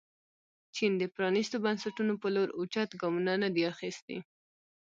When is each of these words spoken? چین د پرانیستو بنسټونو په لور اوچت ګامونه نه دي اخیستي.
چین 0.75 0.91
د 1.01 1.03
پرانیستو 1.15 1.57
بنسټونو 1.65 2.13
په 2.21 2.27
لور 2.35 2.49
اوچت 2.57 2.89
ګامونه 3.01 3.33
نه 3.43 3.49
دي 3.55 3.63
اخیستي. 3.73 4.17